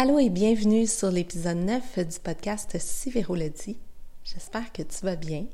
[0.00, 3.50] Allô et bienvenue sur l'épisode 9 du podcast Si Véro le.
[4.22, 5.46] J'espère que tu vas bien.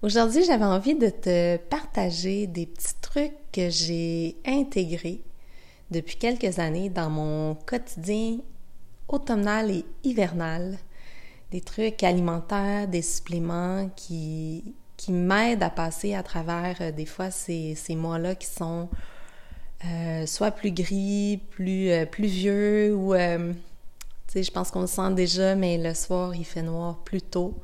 [0.00, 5.24] Aujourd'hui, j'avais envie de te partager des petits trucs que j'ai intégrés
[5.90, 8.38] depuis quelques années dans mon quotidien
[9.08, 10.78] automnal et hivernal.
[11.50, 17.32] Des trucs alimentaires, des suppléments qui, qui m'aident à passer à travers euh, des fois
[17.32, 18.88] ces, ces mois-là qui sont
[19.84, 23.52] euh, soit plus gris, plus, euh, plus vieux ou, euh,
[24.34, 27.54] je pense qu'on le sent déjà, mais le soir, il fait noir plus tôt.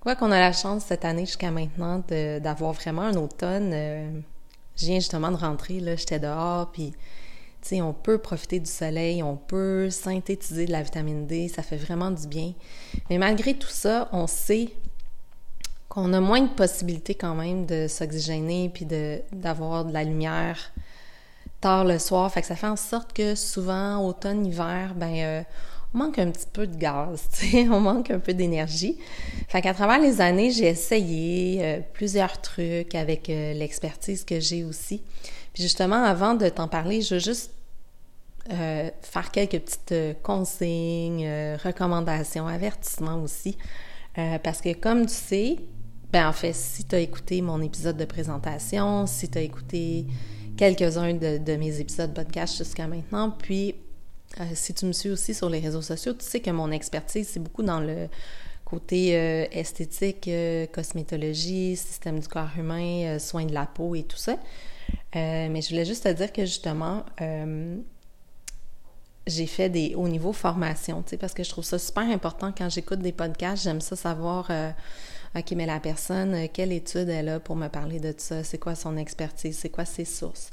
[0.00, 3.72] Quoi qu'on a la chance cette année jusqu'à maintenant d'avoir vraiment un automne.
[4.76, 6.92] je viens justement de rentrer, là, j'étais dehors, puis,
[7.72, 12.10] on peut profiter du soleil, on peut synthétiser de la vitamine D, ça fait vraiment
[12.10, 12.52] du bien.
[13.10, 14.70] Mais malgré tout ça, on sait
[15.88, 18.86] qu'on a moins de possibilités quand même de s'oxygéner puis
[19.32, 20.72] d'avoir de la lumière
[21.62, 22.30] tard le soir.
[22.30, 25.42] Fait que ça fait en sorte que souvent, automne, hiver, ben, euh,
[25.94, 27.28] on manque un petit peu de gaz,
[27.70, 28.98] on manque un peu d'énergie.
[29.48, 34.64] Fait qu'à travers les années, j'ai essayé euh, plusieurs trucs avec euh, l'expertise que j'ai
[34.64, 35.02] aussi.
[35.54, 37.52] Puis justement, avant de t'en parler, je veux juste
[38.48, 41.24] faire quelques petites consignes,
[41.62, 43.56] recommandations, avertissements aussi.
[44.42, 45.56] parce que comme tu sais,
[46.12, 50.06] ben en fait, si tu as écouté mon épisode de présentation, si tu as écouté
[50.56, 53.30] quelques-uns de, mes épisodes podcast jusqu'à maintenant.
[53.30, 53.74] Puis,
[54.40, 57.28] euh, si tu me suis aussi sur les réseaux sociaux, tu sais que mon expertise,
[57.28, 58.08] c'est beaucoup dans le
[58.64, 64.16] côté euh, esthétique, euh, cosmétologie, système du corps humain, soins de la peau et tout
[64.16, 64.36] ça.
[65.14, 67.04] mais je voulais juste te dire que justement,
[69.26, 72.52] j'ai fait des hauts niveaux formation, tu sais, parce que je trouve ça super important
[72.56, 73.62] quand j'écoute des podcasts.
[73.62, 74.50] J'aime ça savoir
[75.34, 78.44] OK, mais la personne, euh, quelle étude elle a pour me parler de ça?
[78.44, 79.56] C'est quoi son expertise?
[79.58, 80.50] C'est quoi ses sources?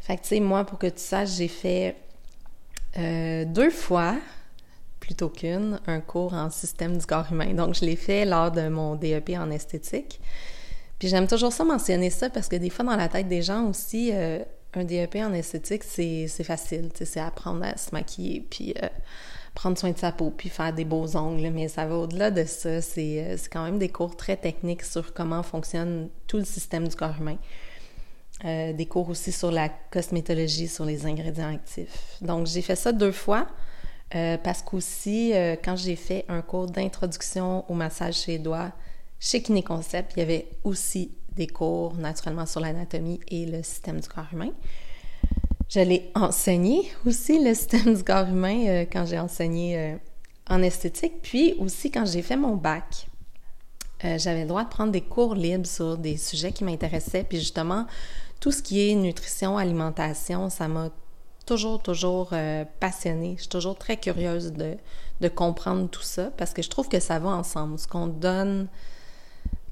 [0.00, 1.96] Fait que, tu sais, moi, pour que tu saches, j'ai fait
[2.98, 4.16] euh, deux fois,
[5.00, 7.54] plutôt qu'une, un cours en système du corps humain.
[7.54, 10.20] Donc, je l'ai fait lors de mon DEP en esthétique.
[10.98, 13.64] Puis j'aime toujours ça mentionner ça parce que des fois, dans la tête des gens
[13.68, 14.40] aussi, euh,
[14.74, 18.74] un DEP en esthétique, c'est facile, c'est apprendre à se maquiller, puis
[19.54, 22.44] prendre soin de sa peau, puis faire des beaux ongles, mais ça va au-delà de
[22.44, 22.68] ça.
[22.68, 26.94] Euh, c'est quand même des cours très techniques sur comment fonctionne tout le système du
[26.94, 27.36] corps humain.
[28.44, 32.16] Euh, des cours aussi sur la cosmétologie, sur les ingrédients actifs.
[32.22, 33.46] Donc, j'ai fait ça deux fois.
[34.14, 38.72] Euh, parce qu'aussi, quand j'ai fait un cours d'introduction au massage chez les doigts
[39.20, 44.08] chez Kinéconcept, il y avait aussi des cours naturellement sur l'anatomie et le système du
[44.08, 44.50] corps humain.
[45.70, 49.96] J'allais enseigner aussi le système du corps humain euh, quand j'ai enseigné euh,
[50.48, 53.06] en esthétique, puis aussi quand j'ai fait mon bac.
[54.04, 57.38] Euh, j'avais le droit de prendre des cours libres sur des sujets qui m'intéressaient, puis
[57.38, 57.86] justement,
[58.40, 60.90] tout ce qui est nutrition, alimentation, ça m'a
[61.46, 62.32] toujours, toujours
[62.80, 63.34] passionnée.
[63.36, 64.76] Je suis toujours très curieuse de,
[65.20, 67.78] de comprendre tout ça parce que je trouve que ça va ensemble.
[67.78, 68.66] Ce qu'on donne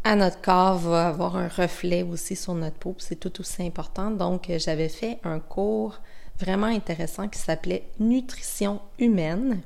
[0.08, 4.10] à notre corps va avoir un reflet aussi sur notre peau, c'est tout aussi important.
[4.10, 6.00] Donc, euh, j'avais fait un cours
[6.38, 9.60] vraiment intéressant qui s'appelait Nutrition humaine.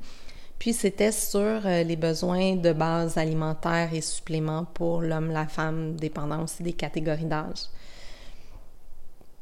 [0.58, 5.94] Puis c'était sur euh, les besoins de base alimentaires et suppléments pour l'homme, la femme,
[5.94, 7.68] dépendant aussi des catégories d'âge.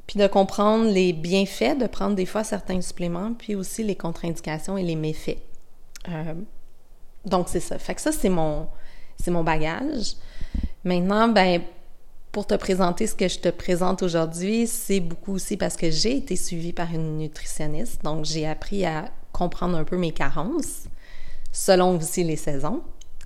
[0.06, 4.76] Puis de comprendre les bienfaits de prendre des fois certains suppléments, puis aussi les contre-indications
[4.76, 5.38] et les méfaits.
[6.10, 6.34] Euh,
[7.24, 7.78] donc c'est ça.
[7.78, 8.30] Fait que ça, c'est
[9.16, 10.16] c'est mon bagage.
[10.84, 11.62] Maintenant, ben,
[12.32, 16.16] pour te présenter ce que je te présente aujourd'hui, c'est beaucoup aussi parce que j'ai
[16.16, 18.02] été suivie par une nutritionniste.
[18.04, 20.84] Donc, j'ai appris à comprendre un peu mes carences,
[21.52, 22.82] selon aussi les saisons,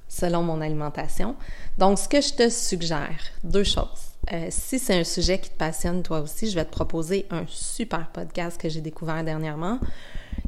[0.09, 1.37] selon mon alimentation.
[1.78, 4.14] Donc, ce que je te suggère, deux choses.
[4.32, 7.44] Euh, si c'est un sujet qui te passionne toi aussi, je vais te proposer un
[7.47, 9.78] super podcast que j'ai découvert dernièrement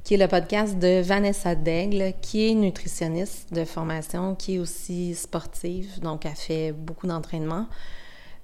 [0.06, 5.16] qui est le podcast de Vanessa Daigle, qui est nutritionniste de formation, qui est aussi
[5.16, 7.66] sportive, donc elle fait beaucoup d'entraînement.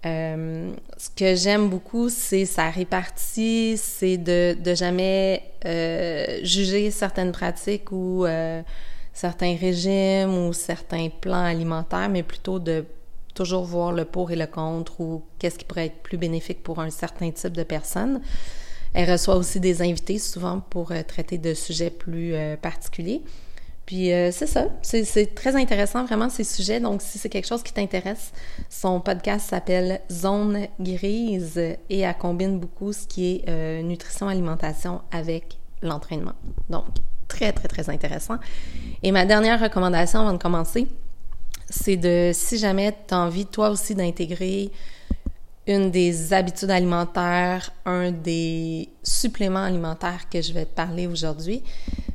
[0.05, 7.31] Euh, ce que j'aime beaucoup, c'est sa répartie, c'est de, de jamais euh, juger certaines
[7.31, 8.61] pratiques ou euh,
[9.13, 12.85] certains régimes ou certains plans alimentaires, mais plutôt de
[13.37, 16.81] toujours voir le pour et le contre ou qu'est-ce qui pourrait être plus bénéfique pour
[16.81, 18.21] un certain type de personne.
[18.95, 23.23] Elle reçoit aussi des invités souvent pour euh, traiter de sujets plus euh, particuliers.
[23.87, 26.79] Puis euh, c'est ça, c'est très intéressant vraiment ces sujets.
[26.79, 28.33] Donc si c'est quelque chose qui t'intéresse,
[28.71, 35.59] son podcast s'appelle Zone grise et elle combine beaucoup ce qui est nutrition alimentation avec
[35.83, 36.35] l'entraînement.
[36.71, 36.85] Donc
[37.27, 38.37] très très très intéressant.
[39.03, 40.87] Et ma dernière recommandation avant de commencer,
[41.69, 44.71] c'est de si jamais tu as envie toi aussi d'intégrer
[45.67, 51.63] une des habitudes alimentaires, un des suppléments alimentaires que je vais te parler aujourd'hui,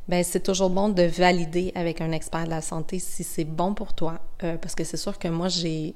[0.08, 3.74] ben c'est toujours bon de valider avec un expert de la santé si c'est bon
[3.74, 5.96] pour toi, euh, parce que c'est sûr que moi j'ai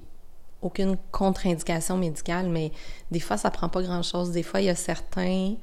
[0.61, 2.71] aucune contre-indication médicale, mais
[3.09, 4.31] des fois ça prend pas grand-chose.
[4.31, 5.55] Des fois il y a certains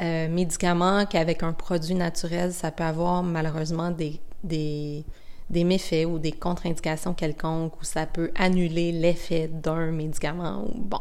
[0.00, 5.04] euh, médicaments qu'avec un produit naturel ça peut avoir malheureusement des, des
[5.50, 10.64] des méfaits ou des contre-indications quelconques ou ça peut annuler l'effet d'un médicament.
[10.74, 11.00] Bon,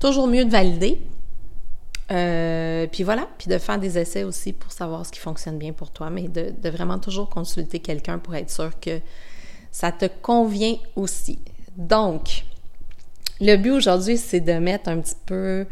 [0.00, 1.00] toujours mieux de valider.
[2.10, 5.72] Euh, puis voilà, puis de faire des essais aussi pour savoir ce qui fonctionne bien
[5.72, 9.00] pour toi, mais de, vraiment toujours consulter quelqu'un pour être sûr que
[9.70, 11.38] ça te convient aussi.
[11.76, 12.44] Donc,
[13.40, 15.66] le but aujourd'hui, c'est de mettre un petit peu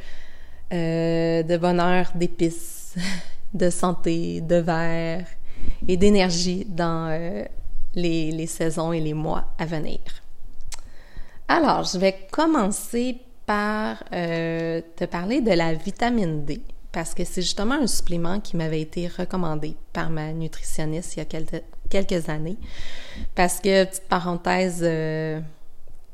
[0.72, 2.94] euh, de bonheur, d'épices,
[3.54, 5.26] de santé, de verre
[5.86, 7.44] et d'énergie dans euh,
[7.94, 9.98] les, saisons et les mois à venir.
[11.48, 16.62] Alors, je vais commencer par euh, te parler de la vitamine D,
[16.92, 21.22] parce que c'est justement un supplément qui m'avait été recommandé par ma nutritionniste il y
[21.22, 21.26] a
[21.90, 22.56] quelques, années.
[23.34, 25.40] Parce que, petite parenthèse euh,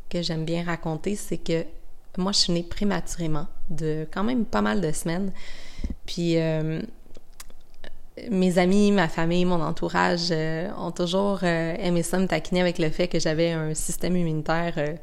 [0.08, 1.64] que j'aime bien raconter, c'est que
[2.16, 5.32] moi, je suis née prématurément de quand même pas mal de semaines.
[6.04, 6.82] Puis, euh,
[8.30, 12.78] mes amis, ma famille, mon entourage euh, ont toujours euh, aimé ça me taquiner avec
[12.78, 14.94] le fait que j'avais un système immunitaire euh,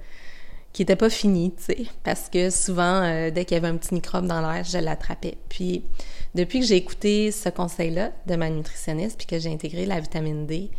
[0.73, 3.93] qui n'était pas fini, tu sais, parce que souvent, dès qu'il y avait un petit
[3.93, 5.37] microbe dans l'air, je l'attrapais.
[5.47, 5.83] Puis,
[6.33, 10.45] depuis que j'ai écouté ce conseil-là de ma nutritionniste, puis que j'ai intégré la vitamine
[10.45, 10.69] D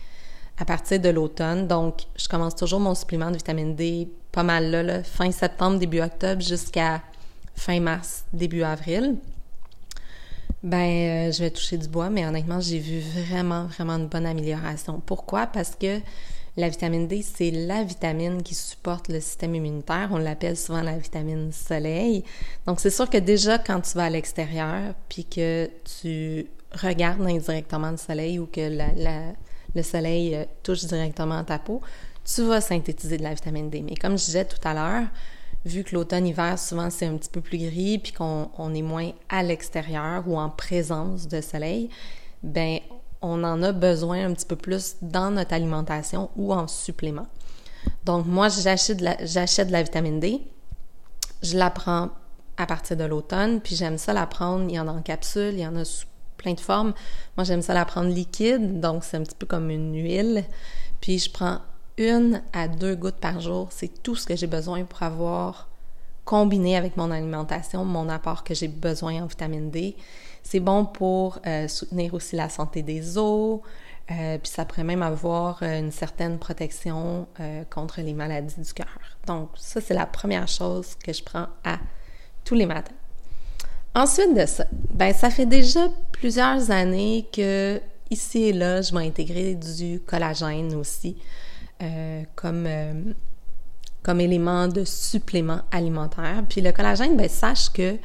[0.58, 4.70] à partir de l'automne, donc je commence toujours mon supplément de vitamine D pas mal
[4.70, 7.00] là, là fin septembre, début octobre, jusqu'à
[7.54, 9.16] fin mars, début avril.
[10.66, 14.26] Ben, euh, je vais toucher du bois, mais honnêtement, j'ai vu vraiment, vraiment une bonne
[14.26, 15.00] amélioration.
[15.06, 15.46] Pourquoi?
[15.46, 16.00] Parce que
[16.56, 20.08] la vitamine D, c'est la vitamine qui supporte le système immunitaire.
[20.10, 22.24] On l'appelle souvent la vitamine soleil.
[22.66, 25.70] Donc, c'est sûr que déjà, quand tu vas à l'extérieur, puis que
[26.00, 28.68] tu regardes indirectement le soleil ou que
[29.72, 31.80] le soleil euh, touche directement ta peau,
[32.24, 33.84] tu vas synthétiser de la vitamine D.
[33.88, 35.06] Mais comme je disais tout à l'heure,
[35.66, 39.42] vu que l'automne-hiver, souvent, c'est un petit peu plus gris, puis qu'on est moins à
[39.42, 41.90] l'extérieur ou en présence de soleil,
[42.42, 42.78] ben
[43.20, 47.26] on en a besoin un petit peu plus dans notre alimentation ou en supplément.
[48.04, 50.40] Donc, moi, j'achète de, la, de la vitamine D.
[51.42, 52.10] Je la prends
[52.56, 54.64] à partir de l'automne, puis j'aime ça la prendre.
[54.68, 56.94] Il y en a en capsule, il y en a sous plein de formes.
[57.36, 60.44] Moi, j'aime ça la prendre liquide, donc c'est un petit peu comme une huile.
[61.00, 61.58] Puis je prends
[61.98, 65.68] une à deux gouttes par jour, c'est tout ce que j'ai besoin pour avoir
[66.24, 69.96] combiné avec mon alimentation mon apport que j'ai besoin en vitamine D.
[70.42, 73.60] C'est bon pour euh, soutenir aussi la santé des os,
[74.10, 77.26] euh, puis ça pourrait même avoir euh, une certaine protection
[77.70, 78.98] contre les maladies du cœur.
[79.26, 81.78] Donc ça, c'est la première chose que je prends à
[82.44, 82.92] tous les matins.
[83.94, 89.06] Ensuite de ça, ben ça fait déjà plusieurs années que ici et là, je vais
[89.06, 91.16] intégrer du collagène aussi.
[91.82, 93.12] Euh, comme, euh,
[94.02, 96.42] comme élément de supplément alimentaire.
[96.48, 97.98] Puis le collagène, ben sache que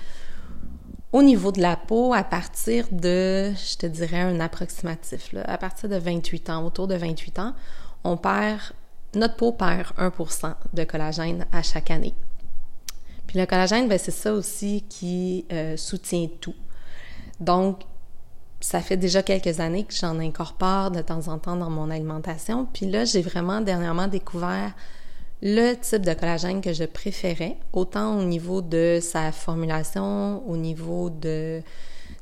[1.13, 5.87] au niveau de la peau, à partir de, je te dirais un approximatif, à partir
[5.87, 7.53] de 28 ans, autour de 28 ans,
[8.03, 8.59] on perd,
[9.15, 12.13] notre peau perd 1% de collagène à chaque année.
[13.27, 16.55] Puis le collagène, ben, c'est ça aussi qui euh, soutient tout.
[17.39, 17.83] Donc,
[18.61, 22.67] ça fait déjà quelques années que j'en incorpore de temps en temps dans mon alimentation.
[22.71, 24.73] Puis là, j'ai vraiment dernièrement découvert
[25.41, 31.09] le type de collagène que je préférais, autant au niveau de sa formulation, au niveau
[31.09, 31.61] de,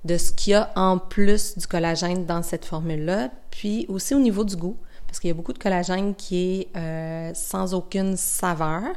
[0.06, 4.20] de ce qu'il y a en plus du collagène dans cette formule-là, puis aussi au
[4.20, 8.16] niveau du goût, parce qu'il y a beaucoup de collagène qui est euh, sans aucune
[8.16, 8.96] saveur.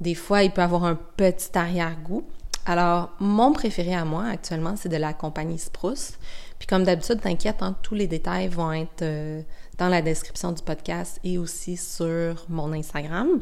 [0.00, 2.24] Des fois, il peut avoir un petit arrière-goût.
[2.68, 6.18] Alors, mon préféré à moi actuellement, c'est de la compagnie Spruce.
[6.58, 9.40] Puis comme d'habitude, t'inquiète, hein, tous les détails vont être euh,
[9.78, 13.40] dans la description du podcast et aussi sur mon Instagram.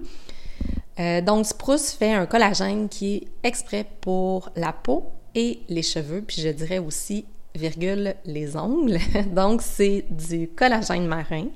[1.00, 6.22] Euh, donc, Spruce fait un collagène qui est exprès pour la peau et les cheveux,
[6.24, 7.24] puis je dirais aussi,
[7.56, 9.00] virgule, les ongles.
[9.34, 11.46] donc, c'est du collagène marin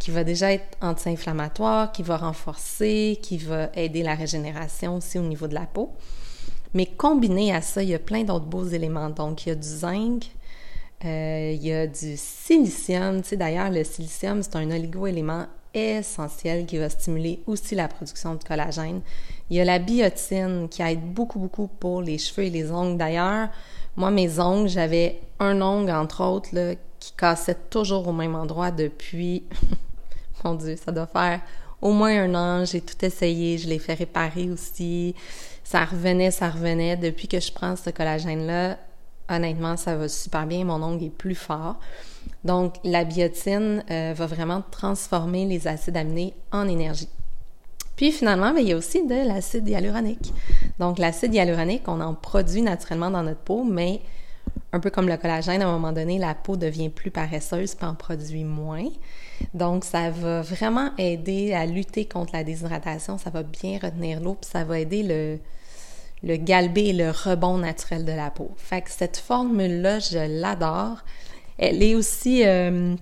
[0.00, 5.22] qui va déjà être anti-inflammatoire, qui va renforcer, qui va aider la régénération aussi au
[5.22, 5.92] niveau de la peau.
[6.74, 9.08] Mais combiné à ça, il y a plein d'autres beaux éléments.
[9.08, 10.30] Donc, il y a du zinc,
[11.04, 13.22] euh, il y a du silicium.
[13.22, 18.34] Tu sais, d'ailleurs, le silicium, c'est un oligo-élément essentiel qui va stimuler aussi la production
[18.34, 19.00] de collagène.
[19.50, 22.96] Il y a la biotine qui aide beaucoup, beaucoup pour les cheveux et les ongles.
[22.96, 23.48] D'ailleurs,
[23.96, 28.70] moi, mes ongles, j'avais un ongle, entre autres, là, qui cassait toujours au même endroit
[28.70, 29.44] depuis,
[30.44, 31.40] mon Dieu, ça doit faire
[31.82, 32.64] au moins un an.
[32.64, 35.14] J'ai tout essayé, je l'ai fait réparer aussi
[35.64, 36.96] ça revenait, ça revenait.
[36.96, 38.78] Depuis que je prends ce collagène-là,
[39.28, 40.64] honnêtement, ça va super bien.
[40.64, 41.80] Mon ongle est plus fort.
[42.44, 47.08] Donc, la biotine euh, va vraiment transformer les acides aminés en énergie.
[47.96, 50.32] Puis finalement, ben, il y a aussi de l'acide hyaluronique.
[50.78, 54.00] Donc, l'acide hyaluronique, on en produit naturellement dans notre peau, mais
[54.72, 57.86] un peu comme le collagène, à un moment donné, la peau devient plus paresseuse puis
[57.86, 58.88] en produit moins.
[59.54, 63.16] Donc, ça va vraiment aider à lutter contre la déshydratation.
[63.16, 65.38] Ça va bien retenir l'eau puis ça va aider le,
[66.24, 68.50] le galbé et le rebond naturel de la peau.
[68.56, 71.04] Fait que cette formule-là, je l'adore.
[71.58, 72.96] Elle est aussi euh,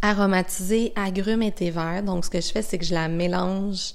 [0.00, 2.02] aromatisée agrumes et thé vert.
[2.04, 3.94] Donc, ce que je fais, c'est que je la mélange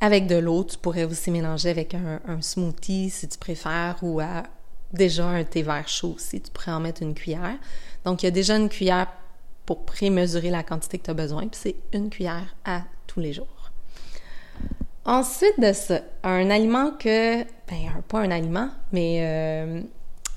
[0.00, 0.62] avec de l'eau.
[0.64, 4.20] Tu pourrais aussi mélanger avec un, smoothie si tu préfères ou
[4.92, 6.40] déjà un thé vert chaud aussi.
[6.40, 7.56] Tu pourrais en mettre une cuillère.
[8.04, 9.08] Donc, il y a déjà une cuillère
[9.64, 11.46] pour prémesurer la quantité que tu as besoin.
[11.48, 13.61] Puis c'est une cuillère à tous les jours.
[15.04, 19.82] Ensuite de ça, un aliment que, ben, pas un aliment, mais euh,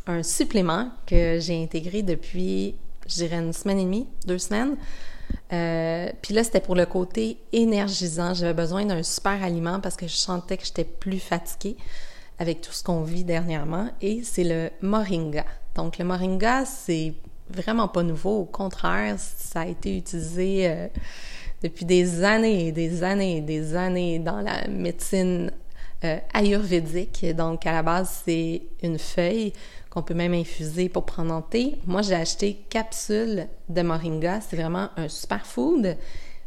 [0.08, 2.76] un supplément que j'ai intégré depuis
[3.08, 4.76] je dirais une semaine et demie, deux semaines.
[5.54, 8.34] Euh, puis là, c'était pour le côté énergisant.
[8.34, 11.78] J'avais besoin d'un super aliment parce que je sentais que j'étais plus fatiguée
[12.40, 13.90] avec tout ce qu'on vit dernièrement.
[14.02, 15.46] Et c'est le moringa.
[15.76, 17.14] Donc, le moringa, c'est
[17.50, 18.40] vraiment pas nouveau.
[18.40, 20.88] Au contraire, ça a été utilisé euh,
[21.64, 25.52] depuis des années des années des années dans la médecine
[26.04, 27.26] euh, ayurvédique.
[27.36, 29.54] Donc, à la base, c'est une feuille
[29.90, 31.80] qu'on peut même infuser pour prendre en thé.
[31.88, 34.42] Moi, j'ai acheté capsule de moringa.
[34.42, 35.96] C'est vraiment un superfood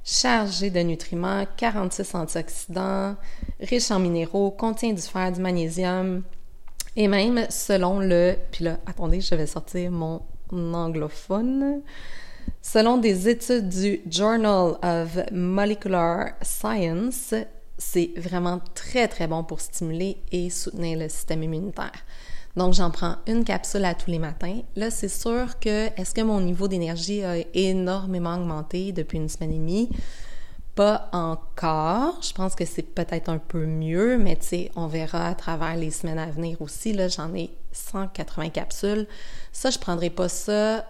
[0.05, 3.17] chargé de nutriments, 46 antioxydants,
[3.59, 6.23] riche en minéraux, contient du fer, du magnésium.
[6.95, 8.37] Et même selon le...
[8.53, 10.21] Puis là, attendez, je vais sortir mon
[10.53, 11.81] anglophone.
[12.61, 17.33] Selon des études du Journal of Molecular Science,
[17.79, 22.05] c'est vraiment très, très bon pour stimuler et soutenir le système immunitaire.
[22.57, 24.61] Donc, j'en prends une capsule à tous les matins.
[24.75, 29.53] Là, c'est sûr que est-ce que mon niveau d'énergie a énormément augmenté depuis une semaine
[29.53, 29.91] et demie?
[30.75, 32.21] Pas encore.
[32.23, 35.77] Je pense que c'est peut-être un peu mieux, mais tu sais, on verra à travers
[35.77, 36.93] les semaines à venir aussi.
[36.93, 39.07] Là, j'en ai 180 capsules.
[39.53, 40.85] Ça, je prendrai pas ça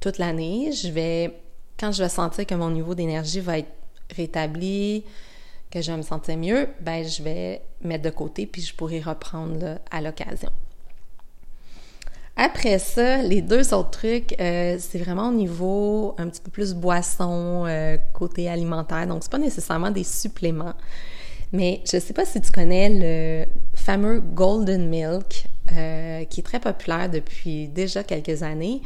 [0.00, 0.72] toute l'année.
[0.72, 1.40] Je vais,
[1.78, 3.72] quand je vais sentir que mon niveau d'énergie va être
[4.14, 5.04] rétabli,
[5.70, 9.00] que je vais me sentir mieux, ben je vais mettre de côté puis je pourrai
[9.00, 10.50] reprendre à l'occasion.
[12.40, 16.72] Après ça, les deux autres trucs, euh, c'est vraiment au niveau un petit peu plus
[16.72, 19.08] boisson, euh, côté alimentaire.
[19.08, 20.74] Donc, c'est pas nécessairement des suppléments.
[21.52, 26.60] Mais je sais pas si tu connais le fameux Golden Milk, euh, qui est très
[26.60, 28.82] populaire depuis déjà quelques années.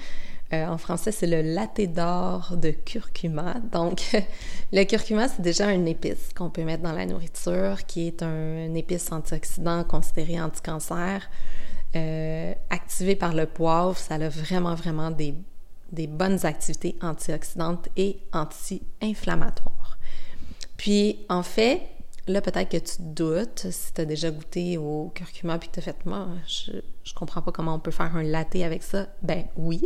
[0.53, 3.55] En français, c'est le latte d'or de curcuma.
[3.73, 4.03] Donc,
[4.73, 8.75] le curcuma, c'est déjà une épice qu'on peut mettre dans la nourriture, qui est un,
[8.75, 11.29] épice antioxydant considéré anti-cancer.
[11.95, 15.35] Euh, activé par le poivre, ça a vraiment, vraiment des,
[16.07, 19.99] bonnes activités antioxydantes et anti-inflammatoires.
[20.77, 21.83] Puis, en fait,
[22.27, 25.81] là, peut-être que tu doutes si tu as déjà goûté au curcuma puis que tu
[25.81, 26.73] as fait, moi, je,
[27.05, 29.07] je comprends pas comment on peut faire un latte avec ça.
[29.23, 29.83] Ben oui.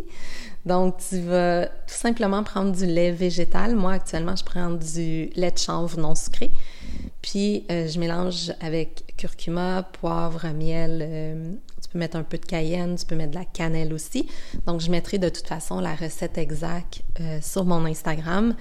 [0.66, 3.76] Donc, tu vas tout simplement prendre du lait végétal.
[3.76, 6.50] Moi, actuellement, je prends du lait de chanvre non sucré.
[7.22, 12.44] Puis, euh, je mélange avec curcuma, poivre, miel, euh, tu peux mettre un peu de
[12.44, 14.28] cayenne, tu peux mettre de la cannelle aussi.
[14.66, 18.56] Donc, je mettrai de toute façon la recette exacte euh, sur mon Instagram.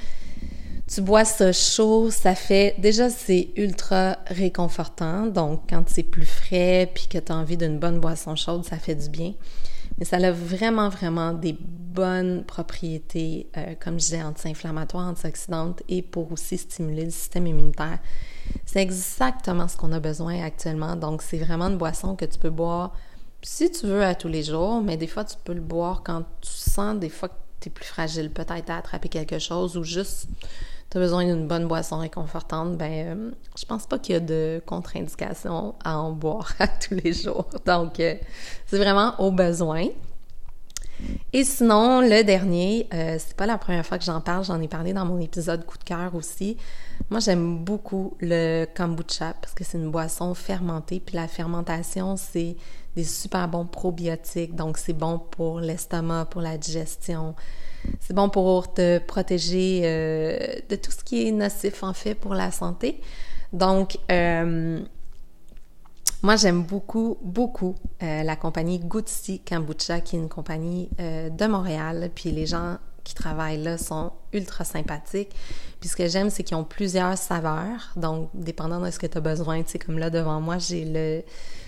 [0.87, 5.25] Tu bois ça chaud, ça fait déjà c'est ultra réconfortant.
[5.25, 8.77] Donc quand c'est plus frais puis que tu as envie d'une bonne boisson chaude, ça
[8.77, 9.33] fait du bien.
[9.97, 16.01] Mais ça a vraiment vraiment des bonnes propriétés euh, comme je disais anti-inflammatoires, antioxydantes et
[16.01, 17.99] pour aussi stimuler le système immunitaire.
[18.65, 20.95] C'est exactement ce qu'on a besoin actuellement.
[20.95, 22.93] Donc c'est vraiment une boisson que tu peux boire
[23.45, 26.23] si tu veux à tous les jours, mais des fois, tu peux le boire quand
[26.41, 29.83] tu sens des fois que tu es plus fragile, peut-être à attraper quelque chose ou
[29.83, 30.27] juste
[30.89, 34.21] tu as besoin d'une bonne boisson réconfortante, ben euh, je pense pas qu'il y a
[34.21, 37.47] de contre-indication à en boire à tous les jours.
[37.65, 38.15] Donc, euh,
[38.67, 39.87] c'est vraiment au besoin.
[41.33, 44.67] Et sinon, le dernier, euh, c'est pas la première fois que j'en parle, j'en ai
[44.67, 46.57] parlé dans mon épisode coup de cœur aussi.
[47.09, 52.55] Moi, j'aime beaucoup le kombucha parce que c'est une boisson fermentée, puis la fermentation, c'est
[52.95, 57.35] des super bons probiotiques, donc c'est bon pour l'estomac, pour la digestion.
[57.99, 60.37] C'est bon pour te protéger euh,
[60.69, 63.01] de tout ce qui est nocif en fait pour la santé.
[63.53, 64.79] Donc, euh,
[66.21, 72.09] moi, j'aime beaucoup, beaucoup euh, la compagnie Gutsi Kombucha, qui est une compagnie de Montréal.
[72.13, 75.33] Puis les gens qui travaillent là sont ultra sympathiques.
[75.79, 77.91] Puis ce que j'aime, c'est qu'ils ont plusieurs saveurs.
[77.95, 80.83] Donc, dépendant de ce que tu as besoin, tu sais, comme là devant moi, j'ai
[80.85, 81.23] le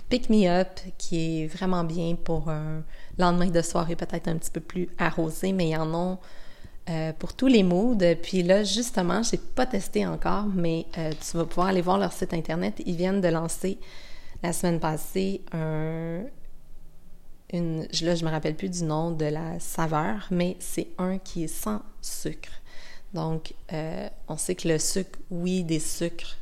[0.08, 2.82] Pick Me Up qui est vraiment bien pour un
[3.18, 6.18] lendemain de soirée peut-être un petit peu plus arrosé, mais ils en ont
[6.88, 7.98] euh, pour tous les moods.
[8.22, 12.12] Puis là, justement, j'ai pas testé encore, mais euh, tu vas pouvoir aller voir leur
[12.12, 12.80] site internet.
[12.86, 13.78] Ils viennent de lancer
[14.42, 16.22] la semaine passée un,
[17.52, 21.44] une, là, je me rappelle plus du nom de la saveur, mais c'est un qui
[21.44, 22.52] est sans sucre.
[23.12, 26.36] Donc, euh, on sait que le sucre, oui, des sucres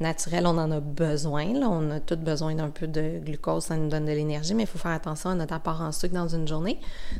[0.00, 1.46] naturels, on en a besoin.
[1.62, 4.68] On a tous besoin d'un peu de glucose, ça nous donne de l'énergie, mais il
[4.68, 6.78] faut faire attention à notre apport en sucre dans une journée.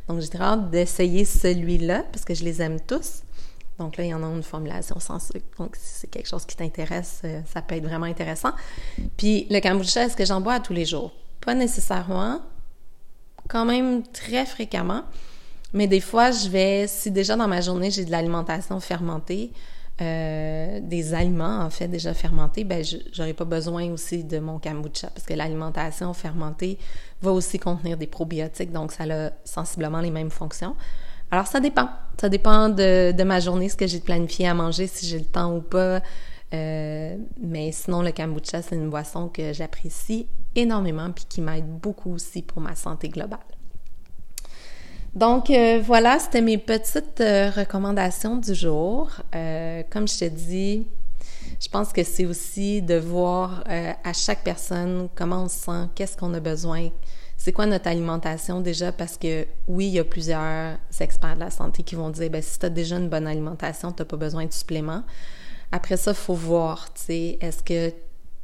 [0.09, 3.23] Donc, j'ai hâte d'essayer celui-là, parce que je les aime tous.
[3.79, 5.47] Donc là, il y en a une formulation sans sucre.
[5.59, 8.53] Donc, si c'est quelque chose qui t'intéresse, euh, ça peut être vraiment intéressant.
[9.17, 11.13] Puis, le kombucha, est-ce que j'en bois tous les jours?
[11.41, 12.41] Pas nécessairement,
[13.49, 15.03] quand même très fréquemment.
[15.73, 19.51] Mais des fois, je vais, si déjà dans ma journée, j'ai de l'alimentation fermentée,
[20.01, 25.09] euh, des aliments en fait déjà fermentés, ben j'aurais pas besoin aussi de mon kombucha
[25.09, 26.79] parce que l'alimentation fermentée
[27.23, 30.75] va aussi contenir des probiotiques, donc ça a sensiblement les mêmes fonctions.
[31.31, 31.89] Alors ça dépend,
[32.21, 35.25] ça dépend de, de ma journée, ce que j'ai planifié à manger, si j'ai le
[35.25, 36.01] temps ou pas.
[36.53, 42.13] Euh, mais sinon, le kombucha, c'est une boisson que j'apprécie énormément puis qui m'aide beaucoup
[42.13, 43.41] aussi pour ma santé globale.
[45.15, 49.11] Donc euh, voilà, c'était mes petites euh, recommandations du jour.
[49.91, 50.87] comme je te dis,
[51.61, 56.17] je pense que c'est aussi de voir à chaque personne comment on se sent, qu'est-ce
[56.17, 56.91] qu'on a besoin,
[57.37, 61.51] c'est quoi notre alimentation déjà, parce que oui, il y a plusieurs experts de la
[61.51, 64.17] santé qui vont dire, ben si tu as déjà une bonne alimentation, tu n'as pas
[64.17, 65.03] besoin de suppléments.
[65.73, 67.95] Après ça, il faut voir, tu sais, est-ce que tu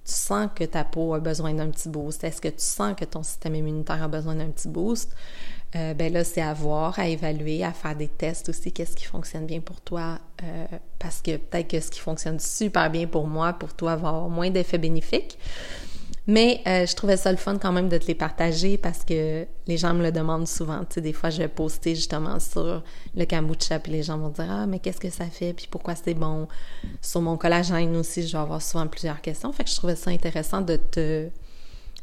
[0.04, 2.24] sens que ta peau a besoin d'un petit boost?
[2.24, 5.14] Est-ce que tu sens que ton système immunitaire a besoin d'un petit boost?
[5.76, 9.04] Euh, ben là, c'est à voir, à évaluer, à faire des tests aussi, qu'est-ce qui
[9.04, 10.66] fonctionne bien pour toi, euh,
[10.98, 14.28] parce que peut-être que ce qui fonctionne super bien pour moi, pour toi, va avoir
[14.28, 15.38] moins d'effets bénéfiques.
[16.26, 19.46] Mais euh, je trouvais ça le fun quand même de te les partager parce que
[19.66, 20.80] les gens me le demandent souvent.
[20.80, 22.82] Tu sais, des fois, je vais poster justement sur
[23.16, 25.94] le kombucha puis les gens vont dire Ah, mais qu'est-ce que ça fait puis pourquoi
[25.94, 26.46] c'est bon?
[27.00, 29.52] Sur mon collagène aussi, je vais avoir souvent plusieurs questions.
[29.52, 31.28] Fait que je trouvais ça intéressant de te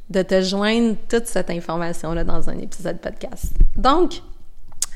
[0.09, 3.53] de te joindre toute cette information-là dans un épisode podcast.
[3.75, 4.21] Donc,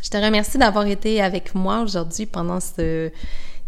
[0.02, 3.12] je te remercie d'avoir été avec moi aujourd'hui pendant ce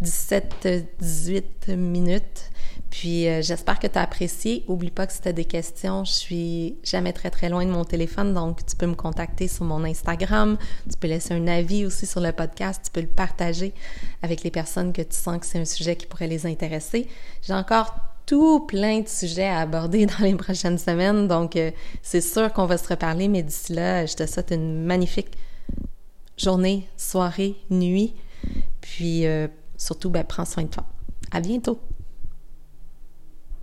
[0.02, 2.50] 17-18 minutes
[2.94, 4.64] puis euh, j'espère que tu as apprécié.
[4.68, 7.72] Oublie pas que si tu as des questions, je suis jamais très très loin de
[7.72, 11.88] mon téléphone, donc tu peux me contacter sur mon Instagram, tu peux laisser un avis
[11.88, 13.74] aussi sur le podcast, tu peux le partager
[14.22, 17.08] avec les personnes que tu sens que c'est un sujet qui pourrait les intéresser.
[17.42, 22.22] J'ai encore tout plein de sujets à aborder dans les prochaines semaines, donc euh, c'est
[22.22, 25.32] sûr qu'on va se reparler, mais d'ici là, je te souhaite une magnifique
[26.38, 28.14] journée, soirée, nuit,
[28.82, 30.86] puis euh, surtout, ben, prends soin de toi.
[31.32, 31.80] À bientôt!